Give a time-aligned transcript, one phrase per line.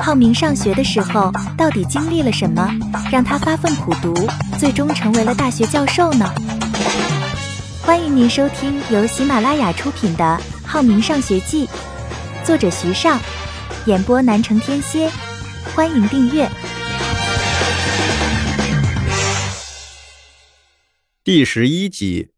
[0.00, 2.70] 浩明上学的时候到底经历了什么，
[3.10, 4.14] 让他发奋苦读，
[4.58, 6.32] 最终成为了大学教授呢？
[7.82, 10.24] 欢迎您收听由喜马拉雅出品的
[10.66, 11.66] 《浩明上学记》，
[12.44, 13.18] 作者徐尚，
[13.86, 15.10] 演播南城天蝎。
[15.74, 16.48] 欢迎订阅。
[21.22, 22.30] 第十一集，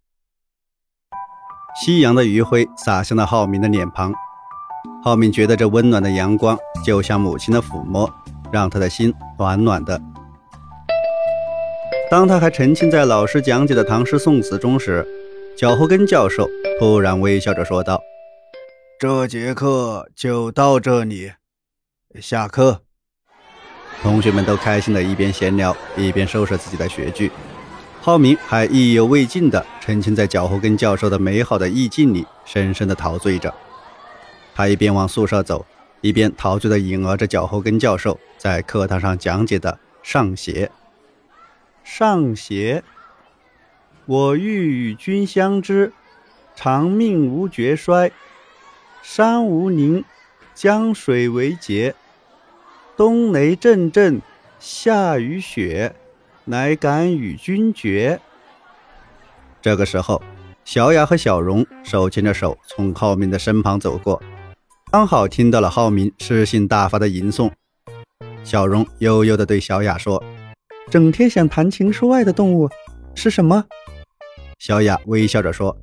[1.81, 4.13] 夕阳的余晖洒向了浩明的脸庞。
[5.03, 8.13] 浩明觉得这温暖的阳光就像母亲的抚摸，
[8.53, 10.01] 让他的心暖暖的。
[12.11, 15.07] 当他还沉浸在老师讲解的唐诗宋词中时，
[15.57, 18.01] 脚后跟教授突然微笑着说道
[18.99, 21.33] ：“这节课就到这里，
[22.21, 22.81] 下课。”
[24.03, 27.31] 同学们都开心的一边闲聊一边收拾自己的学具。
[28.01, 33.53] 浩明还意犹未尽地沉浸在脚后跟教授的美好的意境里，深深地陶醉着。
[34.61, 35.65] 他一边往宿舍走，
[36.03, 40.67] 一边陶醉地引额着脚后跟教授在课堂上讲解的《上邪》。
[41.83, 42.83] 上邪，
[44.05, 45.95] 我欲与君相知，
[46.55, 48.13] 长命无绝衰。
[49.01, 50.05] 山无陵，
[50.55, 51.95] 江水为竭，
[52.99, 54.21] 冬雷阵阵，
[54.59, 55.97] 夏雨雪。
[56.45, 58.21] 乃敢与君绝。
[59.63, 60.23] 这个时候，
[60.67, 64.23] 小雅和小荣手牵着手从浩明的身旁走过，
[64.93, 67.49] 刚好听到了浩明诗兴大发的吟诵。
[68.43, 70.21] 小荣悠悠地对小雅说
[70.91, 72.69] ：“整天想谈情说爱的动物
[73.15, 73.65] 是什么？”
[74.59, 75.77] 小雅微笑着说：“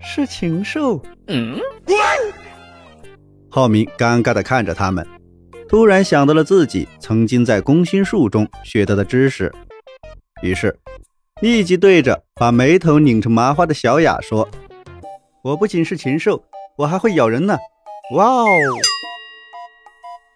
[0.00, 1.58] 是禽兽。”嗯。
[3.50, 5.06] 浩明尴尬地看着他们，
[5.68, 9.52] 突然想到了自己曾经在攻心术中学到的知识。
[10.42, 10.74] 于是，
[11.42, 14.48] 立即对着把眉头拧成麻花的小雅说
[15.44, 16.42] ：“我不仅是禽兽，
[16.78, 17.58] 我还会咬人呢！”
[18.12, 18.46] 哇哦！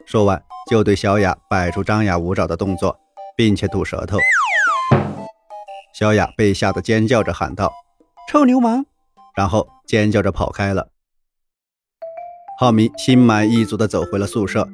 [0.05, 2.99] 说完，就对小雅摆出张牙舞爪的动作，
[3.37, 4.19] 并且吐舌头。
[5.95, 7.73] 小雅被吓得尖叫着喊道
[8.29, 8.85] ：“臭流氓！”
[9.36, 10.89] 然后尖叫着跑开了。
[12.59, 14.67] 浩明心满意足地走回了宿舍，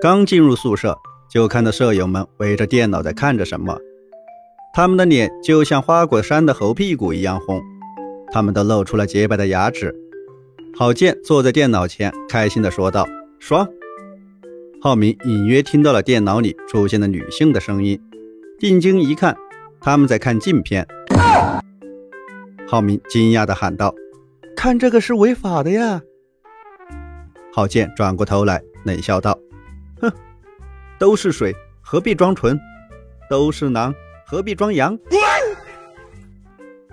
[0.00, 0.98] 刚进入宿舍，
[1.30, 3.78] 就看到舍友们围着电脑在看着什么。
[4.74, 7.62] 他们的脸就像花果山的猴屁股一样红，
[8.32, 9.94] 他们都露出了洁白的牙齿。
[10.74, 13.06] 郝建坐在电脑前，开心地说道
[13.38, 13.68] ：“爽！”
[14.80, 18.00] 浩明隐约听到了电脑里出现的女性的声音，
[18.58, 19.36] 定睛一看，
[19.80, 20.86] 他们在看禁片。
[22.66, 23.94] 浩明惊讶地喊道
[24.56, 26.00] ：“看这个是违法的呀！”
[27.52, 29.38] 郝建转过头来冷笑道
[30.00, 30.10] ：“哼，
[30.98, 32.58] 都是水，何必装纯？
[33.28, 33.94] 都是狼。”
[34.24, 34.98] 何必装羊？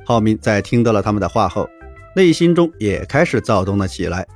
[0.05, 1.69] 浩明在听到了他们的话后，
[2.15, 4.27] 内心中也开始躁动了起来。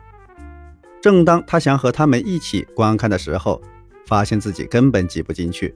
[1.02, 3.62] 正当他想和他们一起观看的时候，
[4.06, 5.76] 发现自己根本挤不进去。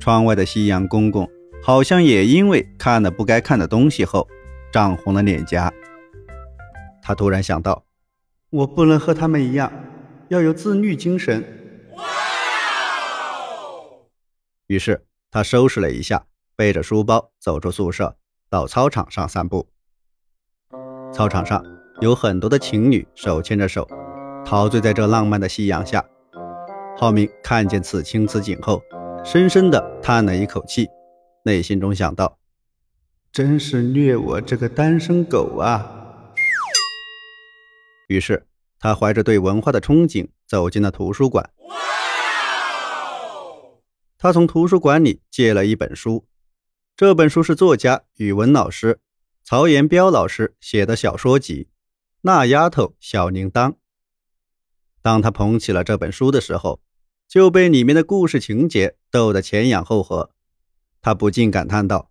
[0.00, 1.28] 窗外的夕阳公公
[1.62, 4.26] 好像也因为看了不该看的东西后，
[4.72, 5.72] 涨红了脸颊。
[7.02, 7.84] 他突然想到，
[8.50, 9.72] 我不能和他们一样，
[10.28, 11.44] 要有自律精神。
[14.66, 15.04] 于是。
[15.34, 18.18] 他收拾了一下，背着书包走出宿舍，
[18.50, 19.66] 到操场上散步。
[21.12, 21.62] 操场上
[22.00, 23.86] 有很多的情侣手牵着手，
[24.46, 26.02] 陶醉在这浪漫的夕阳下。
[26.96, 28.82] 浩明看见此情此景后，
[29.22, 30.88] 深深的叹了一口气，
[31.44, 32.38] 内心中想到
[33.30, 36.14] ：“真是虐我这个单身狗啊！”
[38.08, 38.46] 于是
[38.78, 41.50] 他怀着对文化的憧憬，走进了图书馆。
[44.18, 46.24] 他从图书馆里借了一本书，
[46.96, 49.00] 这本书是作家、语文老师
[49.52, 51.64] 曹延彪老师写的小说集
[52.22, 53.72] 《那丫头小铃铛》。
[55.02, 56.80] 当他捧起了这本书的时候，
[57.28, 60.30] 就被里面的故事情节逗得前仰后合。
[61.02, 62.10] 他不禁感叹道：“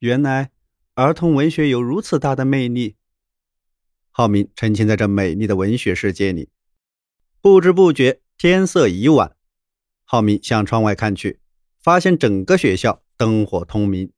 [0.00, 0.50] 原来
[0.94, 2.96] 儿童文学有如此大的魅力。”
[4.10, 6.48] 浩明沉浸在这美丽的文学世界里，
[7.42, 9.36] 不知不觉天色已晚。
[10.04, 11.38] 浩明向窗外看去，
[11.78, 14.10] 发现整个学校灯火通明。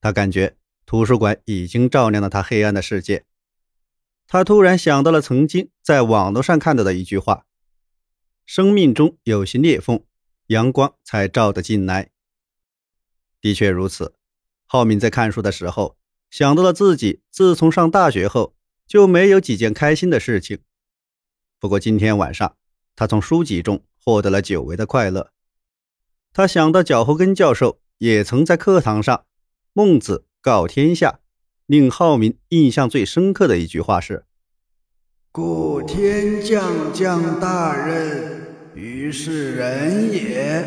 [0.00, 0.56] 他感觉
[0.86, 3.26] 图书馆已经照亮了他黑暗的世界。
[4.26, 7.44] 他突然想到了曾经在网络上看到的一句话
[8.46, 10.02] ：“生命中有些裂缝，
[10.46, 12.10] 阳光才照得进来。”
[13.42, 14.14] 的确如此。
[14.64, 15.98] 浩明在看书的时候，
[16.30, 18.56] 想到了自己自从上大学后
[18.86, 20.60] 就没有几件开心的事情。
[21.58, 22.56] 不过今天晚上，
[22.94, 23.84] 他从书籍中。
[24.08, 25.32] 获得了久违的快乐。
[26.32, 29.26] 他想到脚后跟教授也曾在课堂上
[29.74, 31.18] “孟子告天下”，
[31.66, 34.26] 令浩明印象最深刻的一句话是
[35.32, 40.64] ：“故天将降大任于是人也，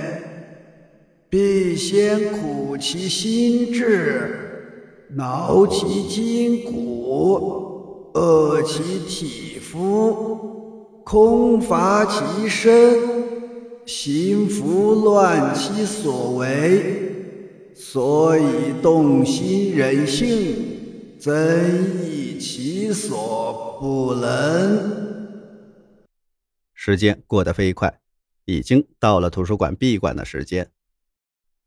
[1.29, 12.99] 必先苦其心志，劳其筋骨，饿其体肤，空乏其身，
[13.85, 17.08] 行拂乱其所为，
[17.81, 25.39] 所以动心忍性，增益其所不能。
[26.73, 28.01] 时间过得飞快，
[28.43, 30.71] 已经到了图书馆闭馆的时间。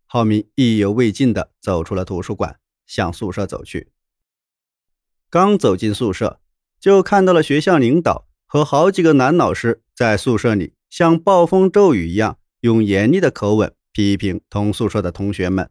[0.04, 3.90] 浩明意犹未尽地走出了图书馆，向宿舍走去。
[5.30, 6.40] 刚走进宿舍，
[6.78, 15.70] 就看到了学校领导和好几个男老师在宿舍里像暴风骤雨一样，用严厉的口吻批评同宿舍的同学们。